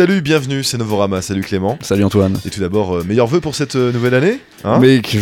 Salut, 0.00 0.22
bienvenue, 0.22 0.64
c'est 0.64 0.78
Novorama. 0.78 1.20
Salut 1.20 1.42
Clément. 1.42 1.78
Salut 1.82 2.04
Antoine. 2.04 2.40
Et 2.46 2.48
tout 2.48 2.60
d'abord, 2.60 2.96
euh, 2.96 3.04
meilleurs 3.04 3.26
vœux 3.26 3.42
pour 3.42 3.54
cette 3.54 3.76
euh, 3.76 3.92
nouvelle 3.92 4.14
année 4.14 4.40
hein? 4.64 4.78
Mais 4.80 5.02
que... 5.02 5.18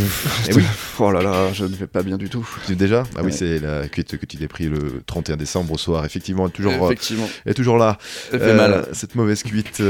Eh 0.48 0.54
oui. 0.54 0.62
oh 1.00 1.10
là 1.10 1.20
là, 1.20 1.52
je 1.52 1.64
ne 1.64 1.74
vais 1.74 1.88
pas 1.88 2.04
bien 2.04 2.16
du 2.16 2.28
tout. 2.28 2.48
Tu- 2.64 2.76
Déjà? 2.76 3.02
Ah 3.16 3.22
oui, 3.22 3.24
Ouais. 3.24 3.32
c'est 3.32 3.58
la 3.58 3.88
cuite 3.88 4.16
que 4.16 4.24
tu 4.24 4.36
t'es 4.36 4.46
pris 4.46 4.66
le 4.66 5.02
31 5.04 5.34
décembre 5.34 5.72
au 5.72 5.78
soir. 5.78 6.04
Effectivement, 6.04 6.44
elle 6.44 6.50
est 6.50 6.52
toujours, 6.52 6.74
euh, 6.74 6.86
Effectivement, 6.86 7.28
elle 7.44 7.50
est 7.50 7.54
toujours 7.54 7.76
là. 7.76 7.98
ça 8.30 8.38
fait 8.38 8.54
mal. 8.54 8.86
Cette 8.92 9.16
mauvaise 9.16 9.42
cuite. 9.42 9.82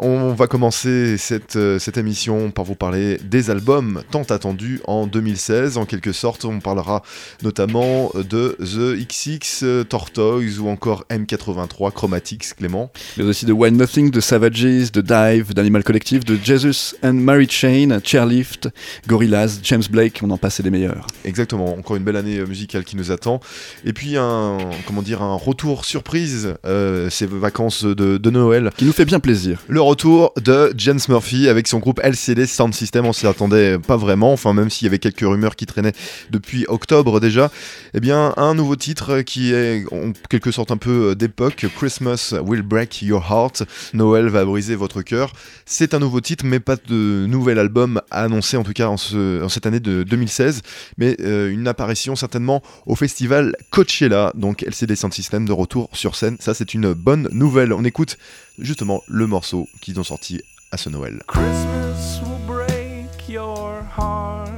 On 0.00 0.34
va 0.34 0.46
commencer 0.48 1.16
cette, 1.16 1.58
cette 1.78 1.96
émission 1.96 2.50
par 2.50 2.66
vous 2.66 2.74
parler 2.74 3.16
des 3.24 3.48
albums 3.48 4.02
tant 4.10 4.24
attendus 4.24 4.82
en 4.86 5.06
2016. 5.06 5.78
En 5.78 5.86
quelque 5.86 6.12
sorte, 6.12 6.44
on 6.44 6.60
parlera 6.60 7.02
notamment 7.42 8.12
de 8.14 8.54
The 8.60 8.98
XX, 9.08 9.86
Tortoise 9.88 10.58
ou 10.58 10.68
encore 10.68 11.06
M83 11.08 11.90
Chromatics, 11.90 12.54
Clément. 12.54 12.92
Mais 13.16 13.24
aussi 13.24 13.46
de 13.46 13.54
Wild 13.54 13.78
Nothing, 13.78 14.10
de 14.10 14.25
Savages, 14.26 14.90
de 14.90 15.02
Dive, 15.02 15.54
d'Animal 15.54 15.84
Collective, 15.84 16.24
de 16.24 16.36
Jesus 16.42 16.96
and 17.04 17.12
Mary 17.12 17.46
Chain, 17.48 18.00
Chairlift, 18.02 18.68
Gorillaz, 19.06 19.60
James 19.62 19.84
Blake, 19.88 20.18
on 20.20 20.30
en 20.30 20.36
passe 20.36 20.58
et 20.58 20.64
des 20.64 20.70
meilleurs. 20.70 21.06
Exactement, 21.24 21.78
encore 21.78 21.94
une 21.94 22.02
belle 22.02 22.16
année 22.16 22.38
euh, 22.38 22.44
musicale 22.44 22.82
qui 22.82 22.96
nous 22.96 23.12
attend. 23.12 23.38
Et 23.84 23.92
puis 23.92 24.16
un, 24.16 24.58
comment 24.84 25.02
dire, 25.02 25.22
un 25.22 25.36
retour 25.36 25.84
surprise, 25.84 26.54
euh, 26.64 27.08
ces 27.08 27.26
vacances 27.26 27.84
de, 27.84 28.18
de 28.18 28.30
Noël. 28.30 28.72
Qui 28.76 28.84
nous 28.84 28.92
fait 28.92 29.04
bien 29.04 29.20
plaisir. 29.20 29.60
Le 29.68 29.80
retour 29.80 30.32
de 30.42 30.74
James 30.76 30.98
Murphy 31.08 31.48
avec 31.48 31.68
son 31.68 31.78
groupe 31.78 32.00
LCD 32.02 32.46
Sound 32.46 32.74
System, 32.74 33.06
on 33.06 33.12
s'y 33.12 33.28
attendait 33.28 33.78
pas 33.78 33.96
vraiment, 33.96 34.32
enfin 34.32 34.54
même 34.54 34.70
s'il 34.70 34.86
y 34.86 34.88
avait 34.88 34.98
quelques 34.98 35.20
rumeurs 35.20 35.54
qui 35.54 35.66
traînaient 35.66 35.94
depuis 36.30 36.64
octobre 36.66 37.20
déjà. 37.20 37.52
Eh 37.94 38.00
bien, 38.00 38.34
un 38.36 38.54
nouveau 38.54 38.74
titre 38.74 39.20
qui 39.20 39.52
est 39.52 39.84
en 39.92 40.10
quelque 40.28 40.50
sorte 40.50 40.72
un 40.72 40.78
peu 40.78 41.10
euh, 41.10 41.14
d'époque, 41.14 41.66
Christmas 41.76 42.34
Will 42.44 42.62
Break 42.62 43.02
Your 43.02 43.24
Heart, 43.30 43.62
Noël 43.94 44.15
va 44.24 44.44
briser 44.46 44.74
votre 44.74 45.02
cœur. 45.02 45.32
C'est 45.66 45.92
un 45.94 45.98
nouveau 45.98 46.20
titre, 46.20 46.44
mais 46.46 46.58
pas 46.60 46.76
de 46.76 47.26
nouvel 47.28 47.58
album 47.58 48.00
à 48.10 48.22
annoncer 48.22 48.56
en 48.56 48.64
tout 48.64 48.72
cas 48.72 48.88
en, 48.88 48.96
ce- 48.96 49.42
en 49.44 49.48
cette 49.48 49.66
année 49.66 49.80
de 49.80 50.02
2016, 50.02 50.62
mais 50.96 51.16
euh, 51.20 51.50
une 51.50 51.68
apparition 51.68 52.16
certainement 52.16 52.62
au 52.86 52.96
festival 52.96 53.54
Coachella, 53.70 54.32
donc 54.34 54.62
LCD 54.62 54.96
Sound 54.96 55.12
System 55.12 55.44
de 55.46 55.52
retour 55.52 55.88
sur 55.92 56.16
scène. 56.16 56.36
Ça, 56.40 56.54
c'est 56.54 56.72
une 56.74 56.92
bonne 56.94 57.28
nouvelle. 57.30 57.72
On 57.72 57.84
écoute 57.84 58.16
justement 58.58 59.02
le 59.06 59.26
morceau 59.26 59.68
qu'ils 59.80 60.00
ont 60.00 60.04
sorti 60.04 60.40
à 60.72 60.76
ce 60.78 60.88
Noël. 60.88 61.22
Christmas 61.28 62.20
will 62.22 62.46
break 62.46 63.28
your 63.28 63.82
heart 63.96 64.50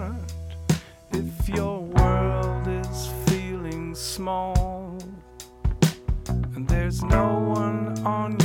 if 1.12 1.48
your 1.54 1.82
world 1.96 2.66
is 2.68 3.08
feeling 3.26 3.94
small 3.94 4.54
there's 6.68 7.02
no 7.02 7.52
one 7.56 7.94
on 8.04 8.36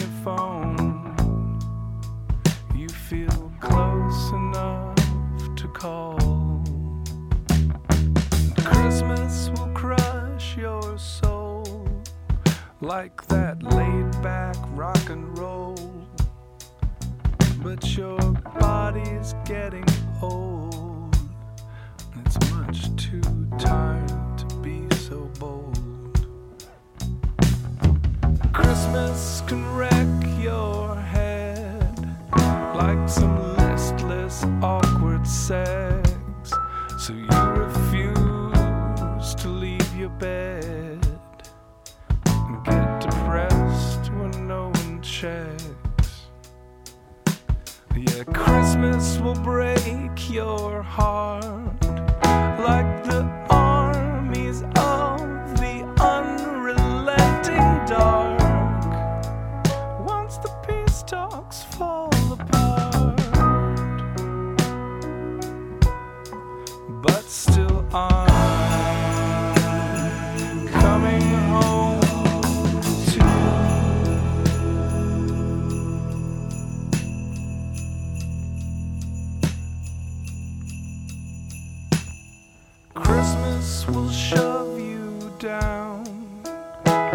like 12.83 13.25
that 13.27 13.63
laid 13.63 14.11
back 14.21 14.57
rock 14.75 15.09
and 15.09 15.37
roll 15.37 15.75
but 17.63 17.95
your 17.95 18.19
body's 18.59 19.33
getting 19.45 19.85
old. 20.21 21.15
It's 22.25 22.37
much 22.51 22.93
too 22.97 23.21
tired 23.57 24.37
to 24.37 24.55
be 24.57 24.83
so 24.95 25.31
bold. 25.39 26.27
Christmas 28.51 29.41
can 29.47 29.63
wreck 29.77 30.41
your 30.41 30.93
head 30.95 32.17
like 32.75 33.07
some 33.07 33.55
listless, 33.55 34.43
awkward 34.61 35.25
sex. 35.25 36.51
So 36.99 37.13
you 37.13 37.27
refuse 37.63 39.35
to 39.35 39.47
leave 39.47 39.95
your 39.95 40.09
bed 40.09 40.52
checks. 45.23 46.27
Yeah, 47.95 48.23
Christmas 48.25 49.19
will 49.19 49.35
break 49.35 50.29
your 50.29 50.81
heart 50.81 51.82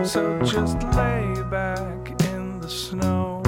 So 0.08 0.40
just 0.40 0.82
lay 0.96 1.34
back 1.50 2.22
in 2.32 2.60
the 2.60 2.68
snow. 2.70 3.42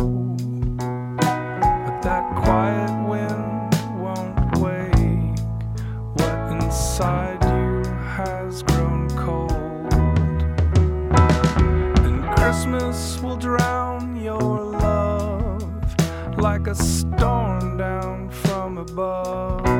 But 0.76 2.02
that 2.02 2.36
quiet 2.36 3.08
wind 3.08 3.74
won't 3.98 4.58
wake 4.58 5.38
what 6.18 6.52
inside 6.52 7.42
you 7.44 7.90
has 8.10 8.62
grown 8.64 9.08
cold. 9.16 9.94
And 12.04 12.22
Christmas 12.36 13.18
will 13.22 13.38
drown 13.38 14.20
your 14.22 14.62
love 14.62 15.64
like 16.36 16.66
a 16.66 16.74
storm 16.74 17.78
down 17.78 18.28
from 18.28 18.76
above 18.76 19.79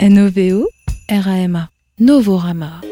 N-O-V-O, 0.00 0.68
R-A-M-A. 1.10 1.68
Novorama. 1.98 2.87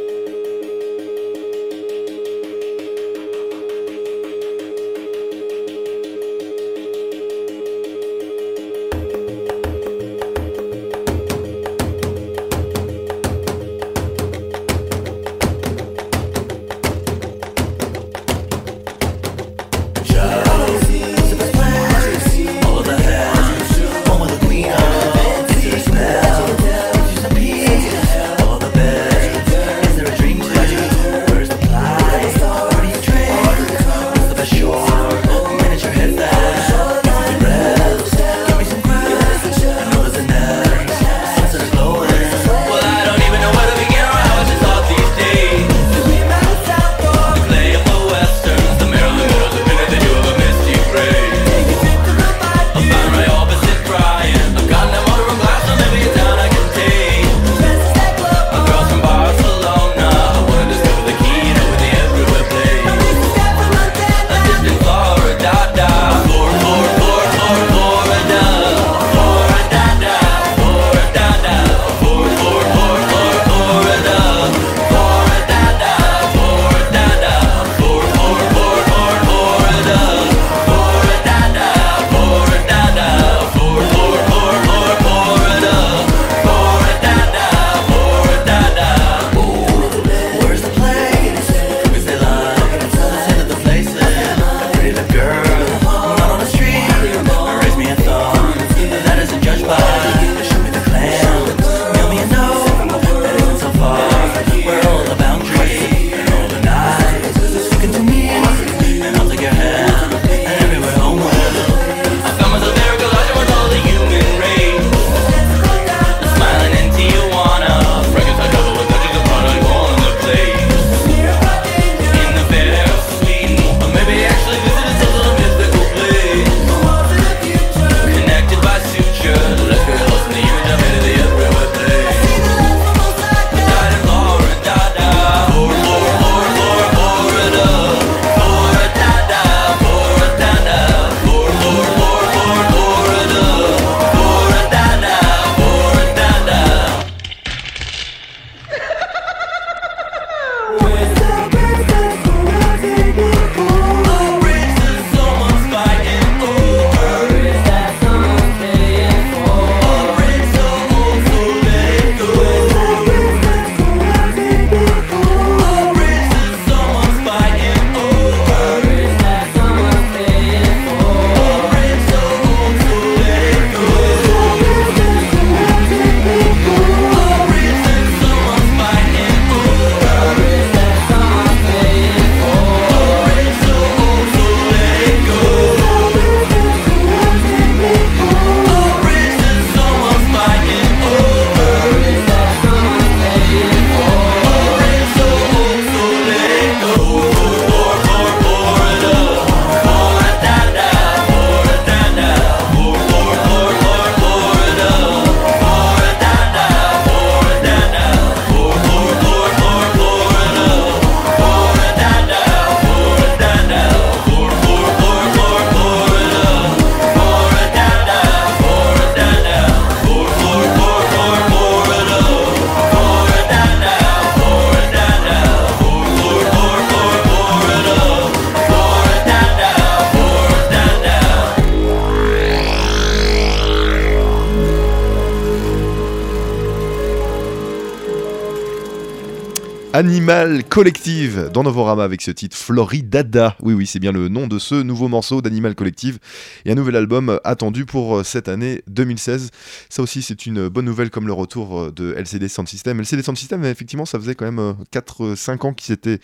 Animal 239.97 240.63
Collective 240.63 241.49
dans 241.55 241.63
Novorama 241.63 242.05
avec 242.05 242.21
ce 242.21 242.31
titre 242.31 242.55
Floridada. 242.55 243.57
Oui, 243.63 243.73
oui, 243.73 243.87
c'est 243.87 243.99
bien 243.99 244.13
le 244.13 244.29
nom 244.29 244.47
de 244.47 244.59
ce 244.59 244.75
nouveau 244.75 245.09
morceau 245.09 245.41
d'Animal 245.41 245.75
Collective 245.75 246.19
et 246.67 246.73
un 246.73 246.75
nouvel 246.75 246.97
album 246.97 247.41
attendu 247.45 247.87
pour 247.87 248.19
euh, 248.19 248.23
cette 248.23 248.51
année 248.51 248.83
2016. 248.89 249.49
Ça 249.89 250.03
aussi, 250.03 250.21
c'est 250.21 250.45
une 250.45 250.69
bonne 250.69 250.85
nouvelle 250.85 251.09
comme 251.09 251.27
le 251.27 251.33
retour 251.33 251.81
euh, 251.81 251.93
de 251.93 252.13
LCD 252.13 252.49
Sound 252.49 252.69
System. 252.69 253.01
LCD 253.01 253.23
Sound 253.23 253.39
System, 253.39 253.65
effectivement, 253.65 254.05
ça 254.05 254.19
faisait 254.19 254.35
quand 254.35 254.45
même 254.45 254.77
4-5 254.93 255.23
euh, 255.23 255.67
ans 255.67 255.73
qu'ils 255.73 255.87
s'étaient 255.87 256.21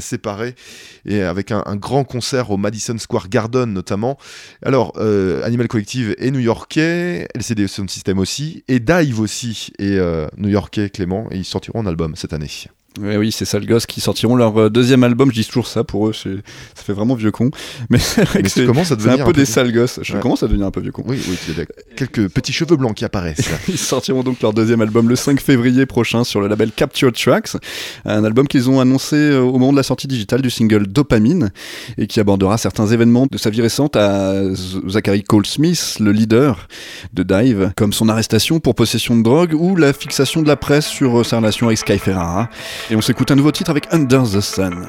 séparés 0.00 0.56
et 1.06 1.22
avec 1.22 1.52
un, 1.52 1.76
grand 1.76 2.02
concert 2.02 2.50
au 2.50 2.56
Madison 2.56 2.98
Square 2.98 3.28
Garden 3.28 3.72
notamment. 3.72 4.18
Alors, 4.64 4.98
Animal 5.44 5.68
Collective 5.68 6.16
est 6.18 6.32
new-yorkais, 6.32 7.28
LCD 7.36 7.68
Sound 7.68 7.88
System 7.88 8.18
aussi, 8.18 8.64
et 8.66 8.80
Dive 8.80 9.20
aussi 9.20 9.70
est 9.78 10.00
new-yorkais, 10.36 10.90
Clément, 10.90 11.28
et 11.30 11.36
ils 11.36 11.44
sortiront 11.44 11.82
un 11.82 11.86
album 11.86 12.16
cette 12.16 12.32
année. 12.32 12.50
Ouais, 13.00 13.16
oui, 13.16 13.32
c'est 13.32 13.44
Sale 13.46 13.64
Gosse 13.66 13.86
qui 13.86 14.00
sortiront 14.02 14.36
leur 14.36 14.56
euh, 14.60 14.68
deuxième 14.68 15.02
album. 15.02 15.30
Je 15.30 15.40
dis 15.40 15.46
toujours 15.46 15.66
ça 15.66 15.82
pour 15.82 16.08
eux, 16.08 16.12
ça 16.12 16.28
fait 16.74 16.92
vraiment 16.92 17.14
vieux 17.14 17.30
con. 17.30 17.50
Mais 17.88 17.98
Mais 18.34 18.48
c'est 18.48 18.66
un 19.08 19.24
peu 19.24 19.32
des 19.32 19.46
sales 19.46 19.72
gosses. 19.72 20.00
Je 20.02 20.12
Ouais. 20.14 20.20
commence 20.20 20.42
à 20.42 20.46
devenir 20.46 20.66
un 20.66 20.70
peu 20.70 20.80
vieux 20.80 20.92
con. 20.92 21.02
Oui, 21.06 21.18
oui, 21.28 21.38
il 21.48 21.56
y 21.56 21.60
a 21.62 21.64
quelques 21.96 22.28
petits 22.28 22.52
cheveux 22.52 22.76
blancs 22.76 22.94
qui 22.94 23.04
apparaissent. 23.06 23.48
Ils 23.68 23.78
sortiront 23.78 24.22
donc 24.22 24.42
leur 24.42 24.52
deuxième 24.52 24.82
album 24.82 25.08
le 25.08 25.16
5 25.16 25.40
février 25.40 25.86
prochain 25.86 26.22
sur 26.24 26.40
le 26.42 26.48
label 26.48 26.70
Capture 26.70 27.12
Tracks, 27.12 27.56
un 28.04 28.24
album 28.24 28.46
qu'ils 28.46 28.68
ont 28.68 28.78
annoncé 28.78 29.16
euh, 29.16 29.40
au 29.40 29.52
moment 29.52 29.72
de 29.72 29.76
la 29.78 29.82
sortie 29.82 30.06
digitale 30.06 30.42
du 30.42 30.50
single 30.50 30.86
Dopamine 30.86 31.50
et 31.96 32.06
qui 32.06 32.20
abordera 32.20 32.58
certains 32.58 32.86
événements 32.88 33.26
de 33.30 33.38
sa 33.38 33.48
vie 33.48 33.62
récente 33.62 33.96
à 33.96 34.34
Zachary 34.88 35.22
Cole 35.22 35.46
Smith, 35.46 35.96
le 35.98 36.12
leader 36.12 36.68
de 37.14 37.22
Dive, 37.22 37.72
comme 37.76 37.92
son 37.94 38.08
arrestation 38.10 38.60
pour 38.60 38.74
possession 38.74 39.16
de 39.16 39.22
drogue 39.22 39.54
ou 39.54 39.76
la 39.76 39.92
fixation 39.94 40.42
de 40.42 40.48
la 40.48 40.56
presse 40.56 40.86
sur 40.86 41.20
euh, 41.20 41.24
sa 41.24 41.38
relation 41.38 41.68
avec 41.68 41.78
Sky 41.78 41.98
Ferrara. 41.98 42.50
Et 42.90 42.96
on 42.96 43.00
s'écoute 43.00 43.30
un 43.30 43.36
nouveau 43.36 43.52
titre 43.52 43.70
avec 43.70 43.92
Under 43.92 44.22
the 44.22 44.40
Sun. 44.40 44.86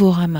RAMA 0.00 0.31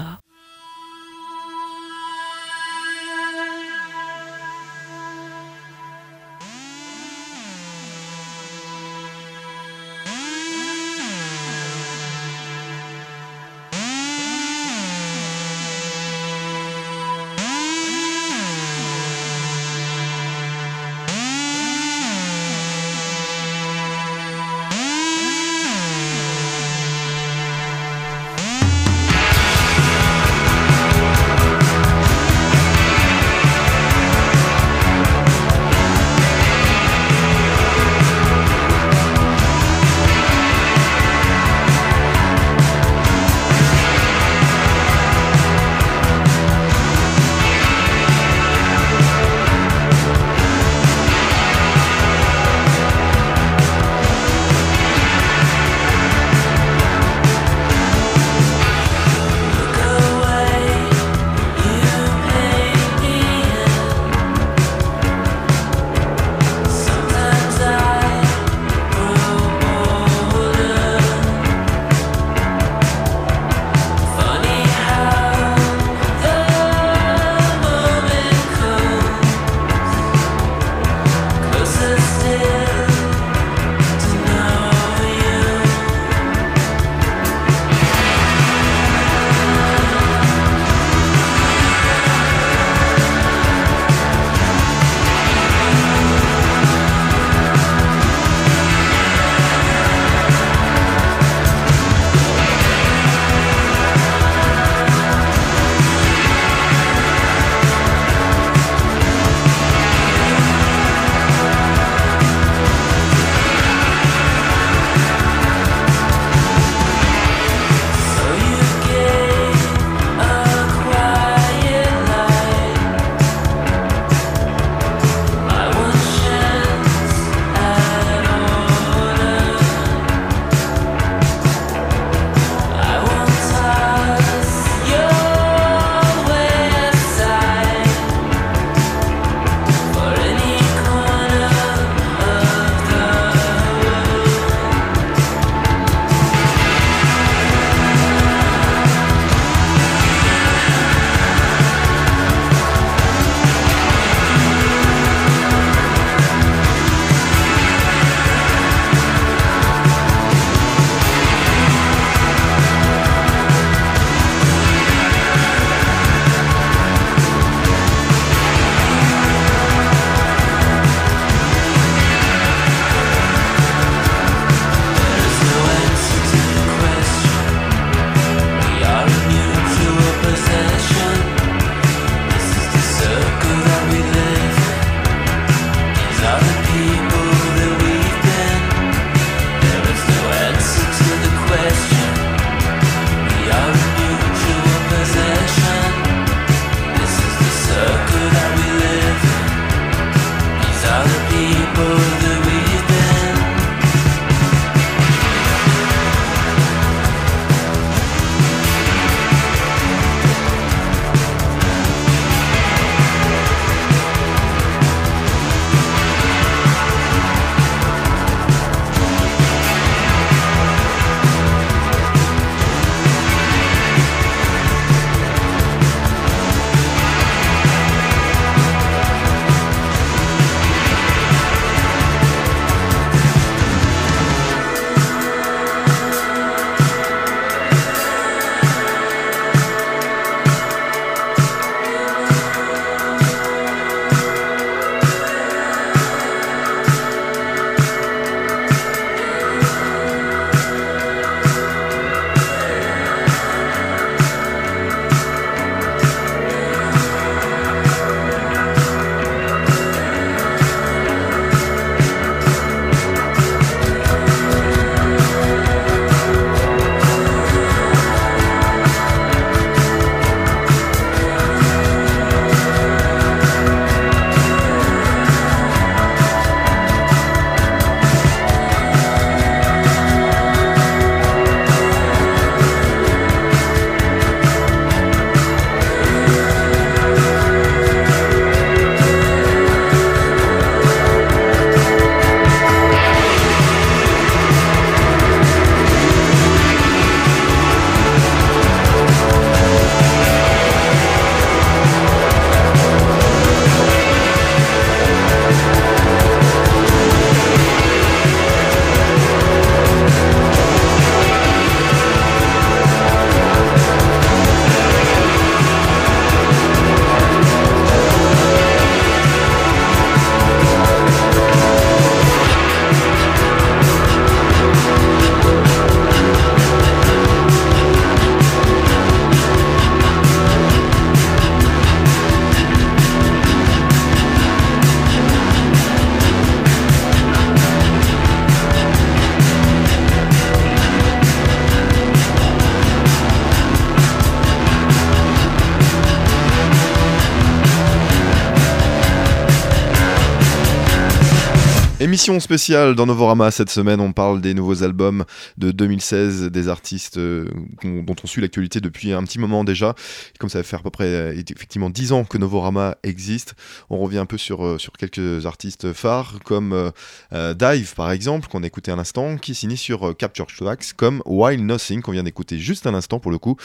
Émission 352.23 352.39
spéciale 352.39 352.95
dans 352.95 353.07
Novorama 353.07 353.51
cette 353.51 353.69
semaine, 353.69 354.01
on 354.01 354.13
parle 354.13 354.41
des 354.41 354.55
nouveaux 354.55 354.85
albums 354.85 355.25
de 355.59 355.73
2016 355.73 356.53
des 356.53 356.69
artistes 356.69 357.19
euh, 357.19 357.49
dont 357.83 358.15
on 358.23 358.27
suit 358.29 358.41
l'actualité 358.41 358.81
depuis 358.81 359.11
un 359.13 359.25
petit 359.25 359.41
moment 359.41 359.65
déjà. 359.65 359.97
Comme 360.39 360.49
ça 360.49 360.61
va 360.61 360.63
faire 360.63 360.79
à 360.79 360.83
peu 360.85 360.91
près 360.91 361.07
euh, 361.07 361.33
effectivement 361.33 361.91
10 361.91 362.13
ans 362.13 362.23
que 362.23 362.39
Novorama 362.39 362.97
existe, 363.03 363.57
on 363.91 363.99
revient 363.99 364.19
un 364.19 364.27
peu 364.27 364.39
sur, 364.39 364.65
euh, 364.65 364.79
sur 364.79 364.93
quelques 364.93 365.47
artistes 365.47 365.93
phares 365.93 366.35
comme 366.45 366.93
Dive 367.33 367.95
par 367.97 368.13
exemple, 368.13 368.47
qu'on 368.47 368.63
a 368.63 368.67
écouté 368.69 368.93
à 368.93 368.97
l'instant, 368.97 369.37
qui 369.37 369.57
signe 369.57 369.75
sur 369.75 370.17
Capture 370.17 370.47
Tracks, 370.47 370.93
comme 370.97 371.23
Wild 371.27 371.65
Nothing, 371.65 372.03
qu'on 372.03 372.13
vient 372.13 372.23
d'écouter 372.23 372.57
juste 372.57 372.87
à 372.87 372.93
l'instant 372.93 373.19
pour 373.19 373.33
le 373.33 373.39
coup. 373.39 373.57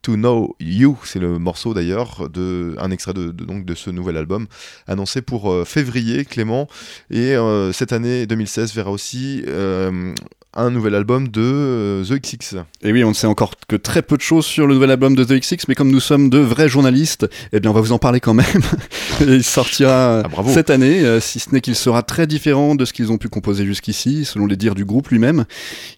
To 0.00 0.14
Know 0.14 0.56
You, 0.60 0.96
c'est 1.04 1.18
le 1.18 1.38
morceau 1.38 1.74
d'ailleurs, 1.74 2.30
de, 2.30 2.74
un 2.78 2.90
extrait 2.90 3.12
de, 3.12 3.32
donc, 3.32 3.66
de 3.66 3.74
ce 3.74 3.90
nouvel 3.90 4.16
album 4.16 4.46
annoncé 4.86 5.20
pour 5.20 5.66
février, 5.66 6.24
Clément. 6.24 6.68
Et 7.10 7.34
cette 7.72 7.92
année 7.92 7.97
2016 7.98 8.74
verra 8.74 8.90
aussi 8.90 9.42
euh, 9.46 10.12
un 10.54 10.70
nouvel 10.70 10.94
album 10.94 11.28
de 11.28 11.40
euh, 11.42 12.04
The 12.04 12.20
XX. 12.20 12.56
Et 12.82 12.92
oui, 12.92 13.04
on 13.04 13.10
ne 13.10 13.14
sait 13.14 13.26
encore 13.26 13.52
que 13.68 13.76
très 13.76 14.02
peu 14.02 14.16
de 14.16 14.22
choses 14.22 14.46
sur 14.46 14.66
le 14.66 14.74
nouvel 14.74 14.90
album 14.90 15.14
de 15.14 15.24
The 15.24 15.40
XX, 15.40 15.68
mais 15.68 15.74
comme 15.74 15.90
nous 15.90 16.00
sommes 16.00 16.30
de 16.30 16.38
vrais 16.38 16.68
journalistes, 16.68 17.28
eh 17.52 17.60
bien 17.60 17.70
on 17.70 17.74
va 17.74 17.80
vous 17.80 17.92
en 17.92 17.98
parler 17.98 18.20
quand 18.20 18.34
même. 18.34 18.46
Il 19.20 19.44
sortira 19.44 20.20
Ah, 20.20 20.42
cette 20.48 20.70
année, 20.70 21.00
euh, 21.00 21.20
si 21.20 21.38
ce 21.40 21.52
n'est 21.52 21.60
qu'il 21.60 21.76
sera 21.76 22.02
très 22.02 22.26
différent 22.26 22.74
de 22.74 22.84
ce 22.84 22.92
qu'ils 22.92 23.12
ont 23.12 23.18
pu 23.18 23.28
composer 23.28 23.64
jusqu'ici, 23.64 24.24
selon 24.24 24.46
les 24.46 24.56
dires 24.56 24.74
du 24.74 24.84
groupe 24.84 25.08
lui-même. 25.08 25.44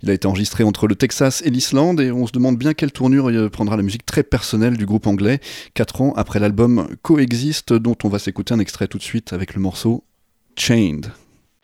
Il 0.03 0.11
a 0.11 0.13
été 0.13 0.27
enregistré 0.27 0.65
entre 0.65 0.87
le 0.87 0.95
Texas 0.95 1.43
et 1.45 1.51
l'Islande, 1.51 2.01
et 2.01 2.11
on 2.11 2.27
se 2.27 2.33
demande 2.33 2.59
bien 2.59 2.75
quelle 2.75 2.93
tournure 2.93 3.51
prendra 3.51 3.77
la 3.77 3.83
musique 3.83 4.07
très 4.07 4.23
personnelle 4.23 4.77
du 4.77 4.87
groupe 4.87 5.07
anglais, 5.07 5.41
quatre 5.75 6.01
ans 6.03 6.13
après 6.17 6.41
l'album 6.41 6.89
Coexist, 7.03 7.73
dont 7.73 7.97
on 8.05 8.09
va 8.09 8.19
s'écouter 8.19 8.55
un 8.55 8.59
extrait 8.59 8.89
tout 8.89 8.99
de 8.99 9.03
suite 9.03 9.33
avec 9.33 9.55
le 9.55 9.61
morceau 9.61 10.05
Chained. 10.57 11.11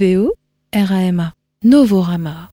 ooh. 0.00 0.32
NOVO 0.72 0.88
RAMA 0.90 1.32
Novorama 1.64 2.48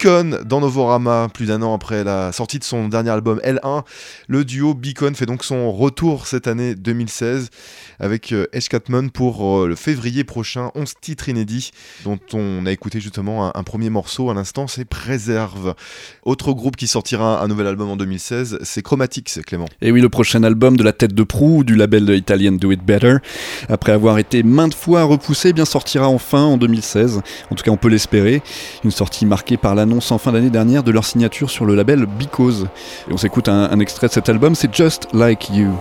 Beacon 0.00 0.38
dans 0.46 0.60
Novorama, 0.60 1.28
plus 1.32 1.46
d'un 1.46 1.60
an 1.60 1.74
après 1.74 2.04
la 2.04 2.32
sortie 2.32 2.58
de 2.58 2.64
son 2.64 2.88
dernier 2.88 3.10
album 3.10 3.38
L1. 3.44 3.82
Le 4.28 4.46
duo 4.46 4.72
Beacon 4.72 5.14
fait 5.14 5.26
donc 5.26 5.44
son 5.44 5.70
retour 5.72 6.26
cette 6.26 6.46
année 6.46 6.74
2016 6.74 7.50
avec 7.98 8.32
euh, 8.32 8.46
Ash 8.54 8.70
Catman 8.70 9.10
pour 9.10 9.64
euh, 9.64 9.68
le 9.68 9.74
février 9.74 10.24
prochain, 10.24 10.70
11 10.74 10.94
titres 11.02 11.28
inédits 11.28 11.72
dont 12.04 12.18
on 12.32 12.64
a 12.64 12.72
écouté 12.72 12.98
justement 12.98 13.48
un, 13.48 13.52
un 13.54 13.62
premier 13.62 13.90
morceau 13.90 14.30
à 14.30 14.34
l'instant, 14.34 14.66
c'est 14.66 14.86
Préserve. 14.86 15.74
Autre 16.24 16.54
groupe 16.54 16.76
qui 16.76 16.86
sortira 16.86 17.42
un 17.42 17.48
nouvel 17.48 17.66
album 17.66 17.90
en 17.90 17.96
2016, 17.96 18.60
c'est 18.62 18.80
Chromatics, 18.80 19.42
Clément. 19.44 19.68
Et 19.82 19.92
oui, 19.92 20.00
le 20.00 20.08
prochain 20.08 20.42
album 20.44 20.78
de 20.78 20.82
la 20.82 20.94
tête 20.94 21.12
de 21.12 21.22
proue 21.24 21.62
du 21.62 21.76
label 21.76 22.08
italien 22.10 22.52
Do 22.52 22.72
It 22.72 22.82
Better, 22.82 23.16
après 23.68 23.92
avoir 23.92 24.16
été 24.16 24.44
maintes 24.44 24.74
fois 24.74 25.02
repoussé, 25.02 25.50
eh 25.50 25.52
bien 25.52 25.66
sortira 25.66 26.08
enfin 26.08 26.42
en 26.42 26.56
2016. 26.56 27.20
En 27.50 27.54
tout 27.54 27.64
cas, 27.64 27.70
on 27.70 27.76
peut 27.76 27.88
l'espérer. 27.88 28.42
Une 28.82 28.92
sortie 28.92 29.26
marquée 29.26 29.58
par 29.58 29.74
en 29.92 30.18
fin 30.18 30.32
d'année 30.32 30.50
dernière 30.50 30.82
de 30.82 30.90
leur 30.90 31.04
signature 31.04 31.50
sur 31.50 31.64
le 31.64 31.74
label 31.74 32.06
Because. 32.06 32.66
Et 33.08 33.12
on 33.12 33.16
s'écoute 33.16 33.48
un 33.48 33.78
extrait 33.80 34.08
de 34.08 34.12
cet 34.12 34.28
album, 34.28 34.54
c'est 34.54 34.74
Just 34.74 35.08
Like 35.12 35.50
You. 35.50 35.72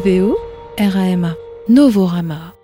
N-O-V-O-R-A-M-A. 0.00 1.36
Novorama. 1.68 2.59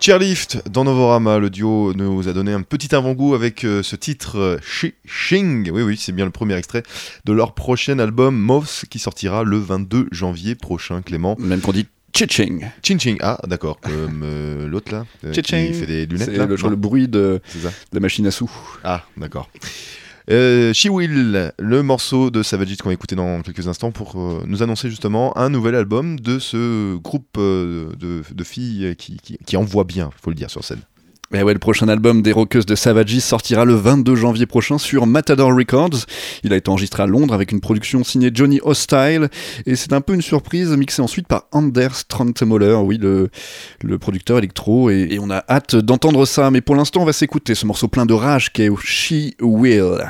Chairlift 0.00 0.66
dans 0.70 0.84
Novorama, 0.84 1.38
le 1.38 1.50
duo 1.50 1.92
nous 1.94 2.26
a 2.26 2.32
donné 2.32 2.54
un 2.54 2.62
petit 2.62 2.94
avant-goût 2.94 3.34
avec 3.34 3.64
euh, 3.64 3.82
ce 3.82 3.96
titre 3.96 4.38
euh, 4.38 4.58
She 4.62 4.86
Shing, 5.04 5.70
oui 5.70 5.82
oui 5.82 5.98
c'est 5.98 6.12
bien 6.12 6.24
le 6.24 6.30
premier 6.30 6.54
extrait 6.56 6.82
de 7.26 7.32
leur 7.34 7.54
prochain 7.54 7.98
album 7.98 8.34
Moths 8.34 8.86
qui 8.88 8.98
sortira 8.98 9.44
le 9.44 9.58
22 9.58 10.08
janvier 10.10 10.54
prochain 10.54 11.02
Clément. 11.02 11.36
Même 11.38 11.60
qu'on 11.60 11.72
dit 11.72 11.86
Chiching. 12.14 12.66
Chiching, 12.82 13.18
ah 13.20 13.38
d'accord, 13.46 13.78
comme 13.78 14.22
euh, 14.24 14.66
l'autre 14.68 14.90
là, 14.92 15.04
euh, 15.24 15.32
qui 15.32 15.42
fait 15.42 15.86
des 15.86 16.06
lunettes. 16.06 16.30
C'est 16.34 16.46
le, 16.46 16.56
le, 16.56 16.76
bruit 16.76 17.06
de, 17.06 17.40
de 17.62 17.70
la 17.92 18.00
machine 18.00 18.26
à 18.26 18.30
sous. 18.30 18.50
Ah 18.82 19.04
d'accord. 19.18 19.50
Euh, 20.30 20.72
She 20.72 20.86
Will, 20.86 21.52
le 21.58 21.82
morceau 21.82 22.30
de 22.30 22.44
Savage 22.44 22.76
qu'on 22.76 22.88
va 22.88 22.92
écouter 22.92 23.16
dans 23.16 23.42
quelques 23.42 23.66
instants 23.66 23.90
pour 23.90 24.14
euh, 24.14 24.44
nous 24.46 24.62
annoncer 24.62 24.88
justement 24.88 25.36
un 25.36 25.48
nouvel 25.48 25.74
album 25.74 26.20
de 26.20 26.38
ce 26.38 26.96
groupe 26.98 27.36
euh, 27.36 27.90
de, 27.98 28.44
filles 28.44 28.94
qui, 28.96 29.16
qui, 29.16 29.38
qui 29.44 29.56
envoie 29.56 29.82
bien, 29.82 30.10
faut 30.22 30.30
le 30.30 30.36
dire, 30.36 30.48
sur 30.48 30.62
scène. 30.62 30.82
Mais 31.32 31.44
ouais, 31.44 31.52
le 31.52 31.60
prochain 31.60 31.88
album 31.88 32.22
des 32.22 32.32
Rockeuses 32.32 32.66
de 32.66 32.74
Savages 32.74 33.20
sortira 33.20 33.64
le 33.64 33.74
22 33.74 34.16
janvier 34.16 34.46
prochain 34.46 34.78
sur 34.78 35.06
Matador 35.06 35.54
Records. 35.54 36.06
Il 36.42 36.52
a 36.52 36.56
été 36.56 36.68
enregistré 36.68 37.04
à 37.04 37.06
Londres 37.06 37.32
avec 37.32 37.52
une 37.52 37.60
production 37.60 38.02
signée 38.02 38.32
Johnny 38.34 38.58
Hostile 38.64 39.28
et 39.64 39.76
c'est 39.76 39.92
un 39.92 40.00
peu 40.00 40.14
une 40.14 40.22
surprise 40.22 40.70
mixée 40.76 41.02
ensuite 41.02 41.28
par 41.28 41.44
Anders 41.52 42.04
Trantemoller, 42.08 42.74
oui, 42.82 42.98
le, 42.98 43.30
le 43.82 43.98
producteur 43.98 44.38
électro 44.38 44.90
et, 44.90 45.06
et 45.10 45.20
on 45.20 45.30
a 45.30 45.44
hâte 45.48 45.76
d'entendre 45.76 46.26
ça. 46.26 46.50
Mais 46.50 46.62
pour 46.62 46.74
l'instant, 46.74 47.02
on 47.02 47.06
va 47.06 47.12
s'écouter 47.12 47.54
ce 47.54 47.64
morceau 47.64 47.86
plein 47.86 48.06
de 48.06 48.14
rage 48.14 48.52
qui 48.52 48.62
est 48.62 48.70
She 48.82 49.36
Will. 49.40 50.02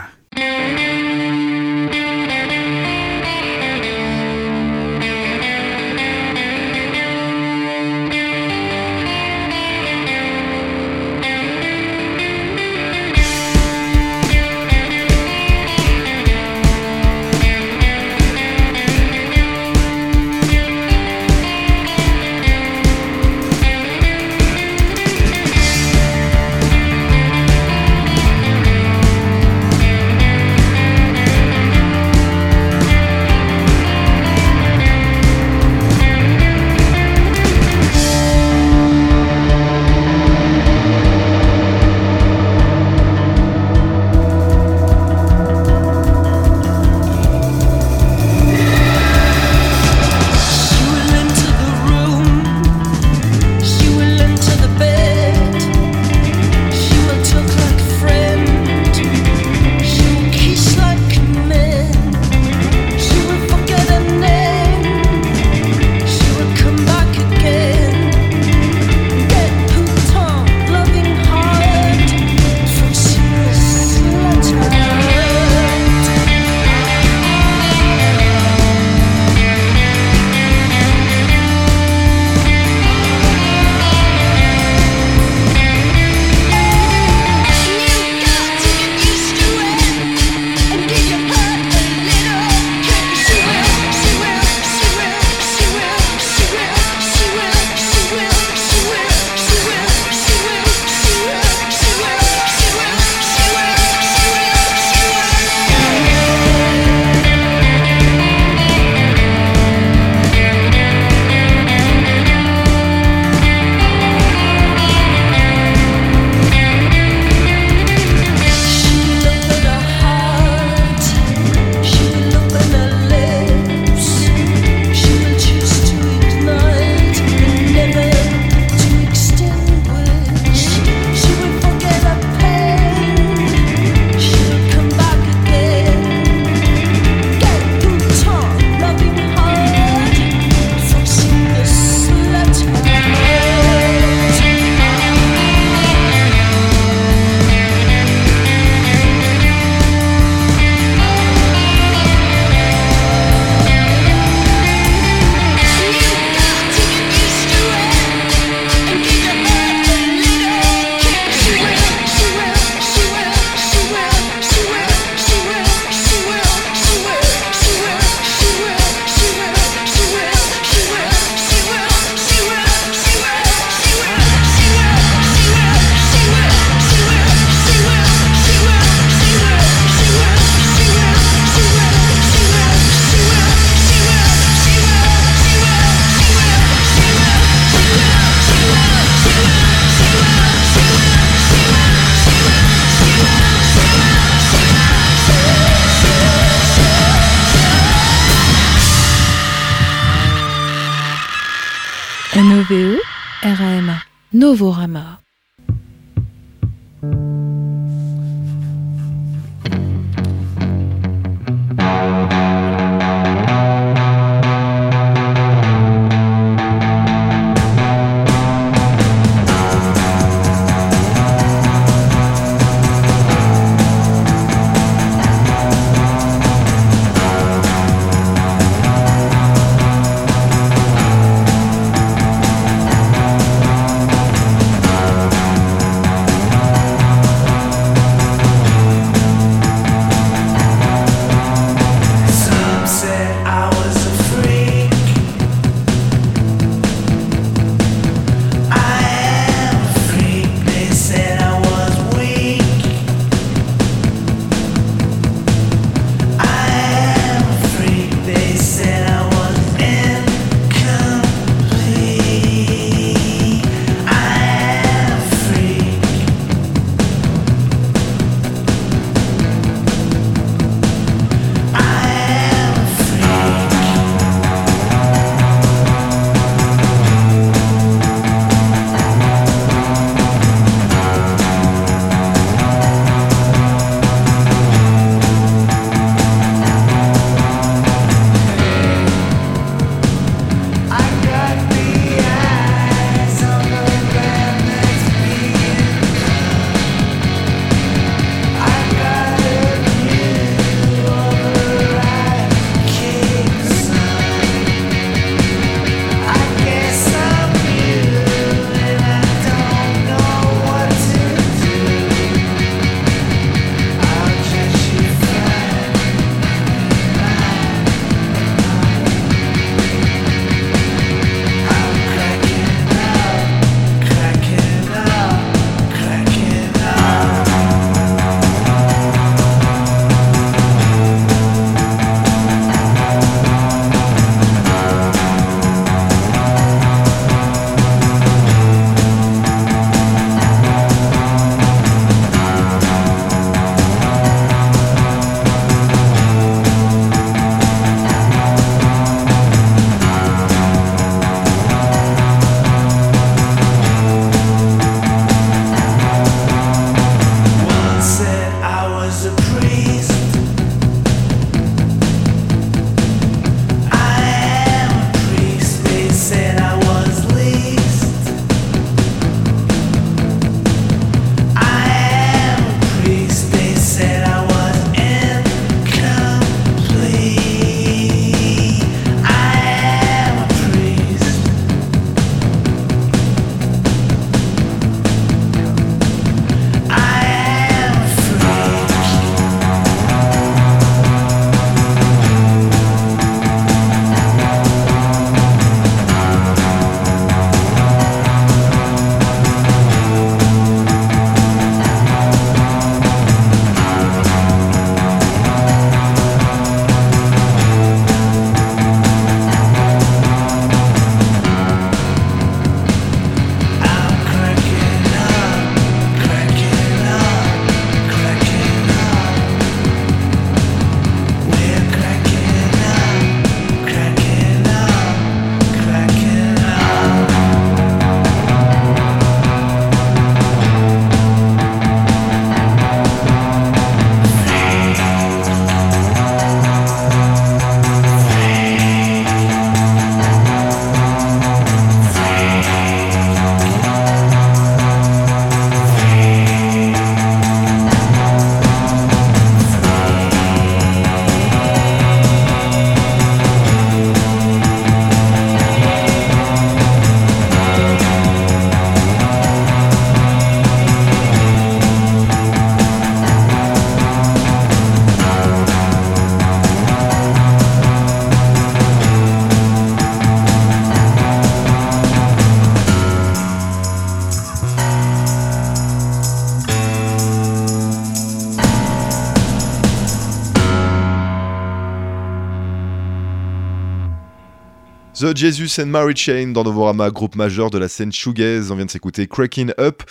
The 485.20 485.36
Jesus 485.36 485.78
and 485.82 485.88
Mary 485.88 486.16
Chain 486.16 486.52
dans 486.54 486.64
Novorama, 486.64 487.10
groupe 487.10 487.36
majeur 487.36 487.68
de 487.68 487.76
la 487.76 487.88
scène 487.88 488.10
shoegaze. 488.10 488.70
On 488.70 488.76
vient 488.76 488.86
de 488.86 488.90
s'écouter 488.90 489.26
Cracking 489.26 489.70
Up, 489.78 490.02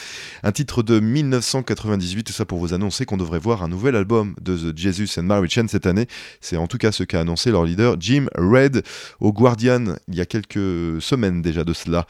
un 0.44 0.52
titre 0.52 0.84
de 0.84 1.00
1998. 1.00 2.26
Tout 2.26 2.32
ça 2.32 2.46
pour 2.46 2.60
vous 2.60 2.76
annoncer 2.76 3.06
qu'on 3.06 3.18
devrait 3.18 3.40
voir 3.40 3.64
un 3.64 3.70
nouvel 3.70 3.96
album 3.96 4.36
de 4.40 4.56
The 4.56 4.78
Jesus 4.78 5.20
and 5.20 5.24
Mary 5.24 5.50
Chain 5.50 5.66
cette 5.68 5.88
année. 5.88 6.06
C'est 6.42 6.58
en 6.58 6.68
tout 6.68 6.78
cas 6.78 6.92
ce 6.92 7.04
qu'a 7.04 7.22
annoncé 7.22 7.50
leur 7.50 7.64
leader 7.64 7.96
Jim 8.00 8.28
Red 8.38 8.84
au 9.20 9.34
Guardian 9.34 9.96
il 10.10 10.16
y 10.16 10.22
a 10.22 10.28
quelques 10.28 11.02
semaines 11.02 11.42
déjà 11.42 11.64
de 11.64 11.74
cela. 11.74 12.06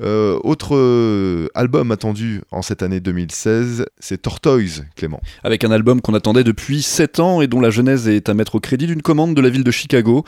Euh, 0.00 0.38
autre 0.44 0.76
euh, 0.76 1.48
album 1.56 1.90
attendu 1.90 2.42
en 2.52 2.62
cette 2.62 2.84
année 2.84 3.00
2016, 3.00 3.86
c'est 3.98 4.22
Tortoise, 4.22 4.84
Clément. 4.94 5.20
Avec 5.42 5.64
un 5.64 5.72
album 5.72 6.00
qu'on 6.00 6.14
attendait 6.14 6.44
depuis 6.44 6.82
7 6.82 7.18
ans 7.18 7.40
et 7.40 7.48
dont 7.48 7.60
la 7.60 7.70
genèse 7.70 8.06
est 8.06 8.28
à 8.28 8.34
mettre 8.34 8.54
au 8.54 8.60
crédit 8.60 8.86
d'une 8.86 9.02
commande 9.02 9.34
de 9.34 9.40
la 9.40 9.50
ville 9.50 9.64
de 9.64 9.70
Chicago. 9.72 10.24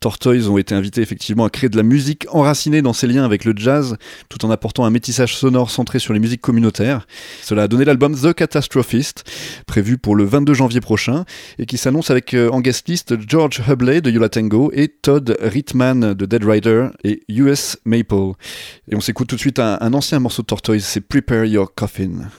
Tortoise 0.00 0.48
ont 0.48 0.56
été 0.56 0.74
invités 0.74 1.02
effectivement 1.02 1.44
à 1.44 1.49
créer 1.50 1.68
de 1.68 1.76
la 1.76 1.82
musique 1.82 2.26
enracinée 2.30 2.82
dans 2.82 2.92
ses 2.92 3.06
liens 3.06 3.24
avec 3.24 3.44
le 3.44 3.52
jazz, 3.56 3.96
tout 4.28 4.44
en 4.44 4.50
apportant 4.50 4.84
un 4.84 4.90
métissage 4.90 5.36
sonore 5.36 5.70
centré 5.70 5.98
sur 5.98 6.14
les 6.14 6.20
musiques 6.20 6.40
communautaires. 6.40 7.06
Cela 7.42 7.64
a 7.64 7.68
donné 7.68 7.84
l'album 7.84 8.14
The 8.16 8.32
Catastrophist, 8.32 9.24
prévu 9.66 9.98
pour 9.98 10.16
le 10.16 10.24
22 10.24 10.54
janvier 10.54 10.80
prochain, 10.80 11.24
et 11.58 11.66
qui 11.66 11.76
s'annonce 11.76 12.10
avec 12.10 12.34
euh, 12.34 12.50
en 12.50 12.60
guest 12.60 12.88
list 12.88 13.14
George 13.28 13.62
Hubley 13.68 14.00
de 14.00 14.10
Yola 14.10 14.28
Tango 14.28 14.70
et 14.74 14.88
Todd 14.88 15.36
Ritman 15.40 16.14
de 16.14 16.26
Dead 16.26 16.44
Rider 16.44 16.88
et 17.04 17.22
US 17.28 17.76
Maple. 17.84 18.32
Et 18.90 18.96
on 18.96 19.00
s'écoute 19.00 19.28
tout 19.28 19.36
de 19.36 19.40
suite 19.40 19.58
un, 19.58 19.78
un 19.80 19.94
ancien 19.94 20.18
morceau 20.18 20.42
de 20.42 20.46
Tortoise, 20.46 20.84
c'est 20.84 21.00
Prepare 21.00 21.44
Your 21.44 21.74
Coffin. 21.74 22.30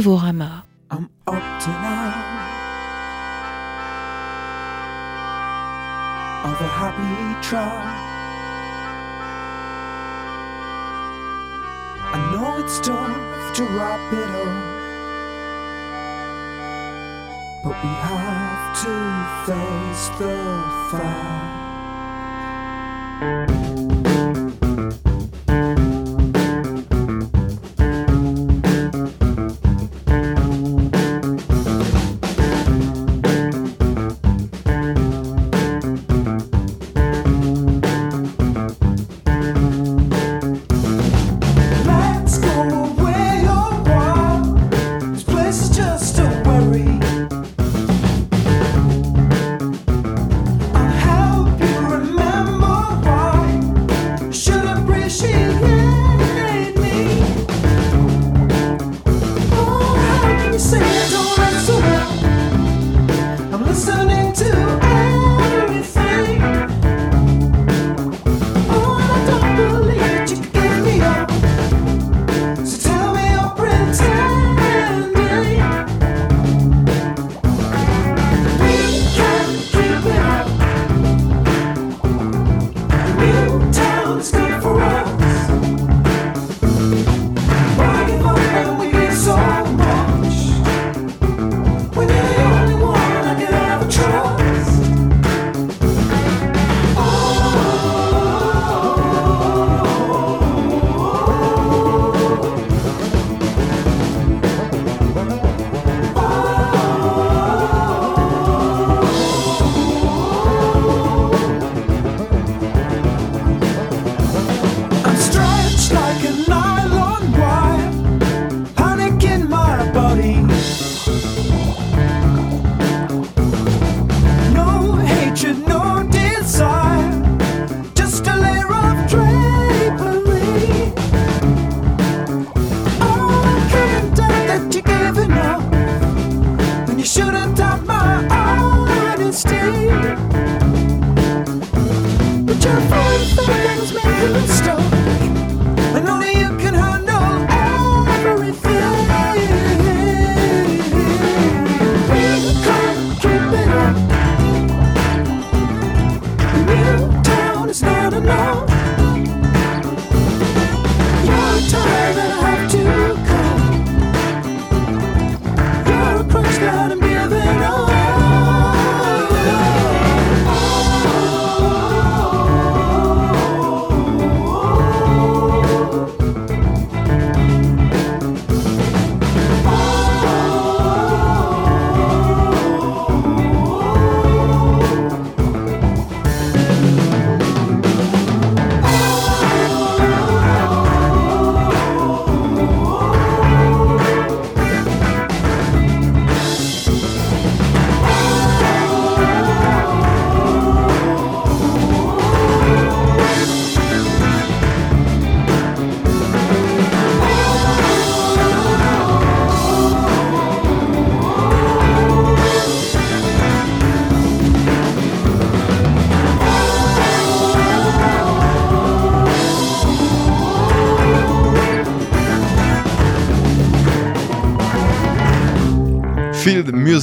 RAMA 0.00 0.31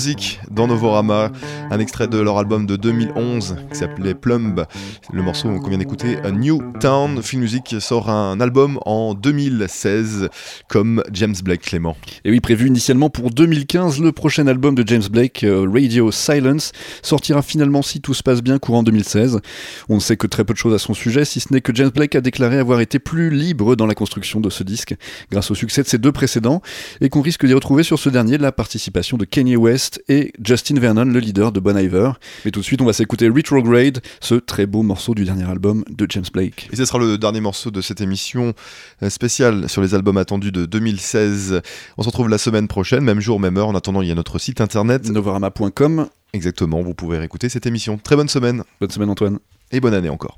Music 0.09 0.39
dans 0.49 0.65
Novorama, 0.65 1.31
un 1.71 1.79
extrait 1.79 2.07
de 2.07 2.17
leur 2.17 2.37
album 2.37 2.65
de 2.65 2.75
2011 2.75 3.57
qui 3.71 3.77
s'appelait 3.77 4.13
Plumb. 4.13 4.65
Le 5.13 5.21
morceau 5.21 5.49
qu'on 5.59 5.69
vient 5.69 5.77
d'écouter, 5.77 6.17
New 6.31 6.61
Town. 6.79 7.21
Field 7.21 7.41
Music 7.41 7.75
sort 7.79 8.09
un 8.09 8.39
album 8.39 8.79
en 8.85 9.13
2016 9.13 10.29
comme 10.67 11.03
James 11.13 11.35
Blake 11.43 11.61
Clément. 11.61 11.95
Et 12.25 12.31
oui, 12.31 12.39
prévu 12.39 12.67
initialement 12.67 13.09
pour 13.09 13.29
2015, 13.29 14.01
le 14.01 14.11
prochain 14.11 14.47
album 14.47 14.75
de 14.75 14.83
James 14.87 15.03
Blake, 15.11 15.43
euh, 15.43 15.67
Radio 15.71 16.11
Silence, 16.11 16.71
sortira 17.01 17.41
finalement 17.41 17.81
si 17.81 18.01
tout 18.01 18.13
se 18.13 18.23
passe 18.23 18.41
bien 18.41 18.57
courant 18.59 18.83
2016. 18.83 19.39
On 19.89 19.95
ne 19.95 19.99
sait 19.99 20.17
que 20.17 20.27
très 20.27 20.45
peu 20.45 20.53
de 20.53 20.57
choses 20.57 20.73
à 20.73 20.79
son 20.79 20.93
sujet, 20.93 21.25
si 21.25 21.39
ce 21.39 21.53
n'est 21.53 21.61
que 21.61 21.73
James 21.75 21.91
Blake 21.93 22.15
a 22.15 22.21
déclaré 22.21 22.57
avoir 22.57 22.79
été 22.79 22.99
plus 22.99 23.29
libre 23.29 23.75
dans 23.75 23.85
la 23.85 23.95
construction 23.95 24.39
de 24.39 24.49
ce 24.49 24.63
disque 24.63 24.95
grâce 25.31 25.51
au 25.51 25.55
succès 25.55 25.83
de 25.83 25.87
ses 25.87 25.97
deux 25.97 26.11
précédents 26.11 26.61
et 27.01 27.09
qu'on 27.09 27.21
risque 27.21 27.45
d'y 27.45 27.53
retrouver 27.53 27.83
sur 27.83 27.99
ce 27.99 28.09
dernier 28.09 28.37
la 28.37 28.51
participation 28.51 29.17
de 29.17 29.25
Kanye 29.25 29.55
West 29.55 30.03
et 30.09 30.33
Justin 30.43 30.79
Vernon, 30.79 31.05
le 31.05 31.19
leader 31.19 31.51
de 31.51 31.58
Bon 31.59 31.77
Iver. 31.77 32.11
Mais 32.45 32.51
tout 32.51 32.59
de 32.59 32.65
suite, 32.65 32.81
on 32.81 32.85
va 32.85 32.93
s'écouter 32.93 33.27
Retrograde, 33.29 33.99
ce 34.19 34.35
très 34.35 34.65
beau 34.65 34.83
morceau 34.83 35.15
du 35.15 35.25
dernier 35.25 35.49
album 35.49 35.83
de 35.89 36.05
James 36.09 36.25
Blake. 36.33 36.69
Et 36.71 36.75
ce 36.75 36.85
sera 36.85 36.99
le 36.99 37.17
dernier 37.17 37.41
morceau 37.41 37.71
de 37.71 37.81
cette 37.81 38.01
émission 38.01 38.53
euh, 39.03 39.09
spéciale 39.09 39.67
sur 39.69 39.81
les 39.81 39.93
albums 39.95 40.17
attendus 40.17 40.51
de 40.51 40.65
2016. 40.65 41.61
On 41.97 42.03
se 42.03 42.07
retrouve 42.07 42.29
la 42.29 42.37
semaine 42.37 42.67
prochaine, 42.67 43.03
même 43.03 43.19
jour, 43.19 43.39
même 43.39 43.57
heure. 43.57 43.67
En 43.67 43.75
attendant, 43.75 44.01
il 44.01 44.07
y 44.07 44.11
a 44.11 44.15
notre 44.15 44.39
site 44.39 44.61
internet. 44.61 45.09
Novorama.com. 45.09 46.07
Exactement, 46.33 46.81
vous 46.81 46.93
pouvez 46.93 47.17
réécouter 47.17 47.49
cette 47.49 47.65
émission. 47.65 47.97
Très 47.97 48.15
bonne 48.15 48.29
semaine 48.29 48.63
Bonne 48.79 48.91
semaine 48.91 49.09
Antoine. 49.09 49.39
et 49.71 49.79
bonne 49.79 49.93
année 49.95 50.09
encore. 50.09 50.37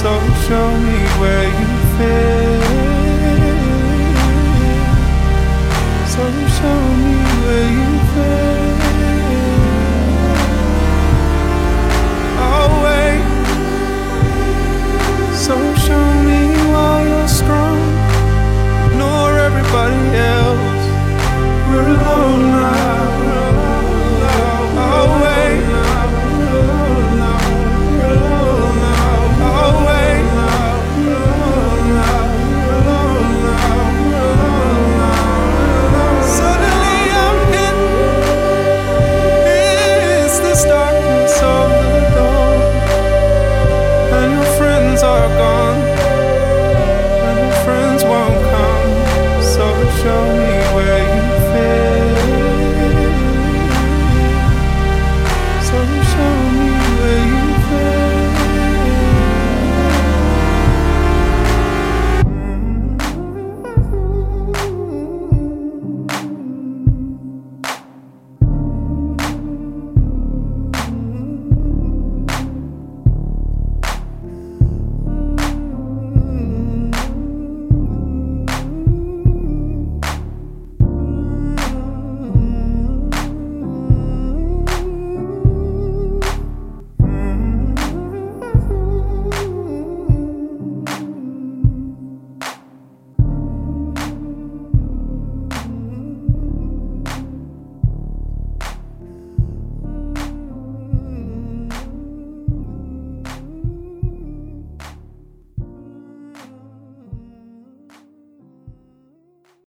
So 0.00 0.12
show 0.48 0.68
me 0.86 0.98
where 1.20 1.48
you 1.60 1.68
fit. 1.96 2.62
So 6.14 6.22
show 6.56 6.80
me 7.04 7.14
where 7.42 7.68
you 7.78 7.90
fit. 8.12 8.78
Oh, 12.40 12.52
Always. 12.60 13.24
So 15.36 15.54
show 15.86 16.06
me 16.28 16.40
why 16.72 16.96
you're 17.10 17.28
strong. 17.28 17.80
Nor 18.96 19.26
everybody 19.48 20.02
else. 20.16 20.84
We're 21.68 21.88
alone. 21.94 22.49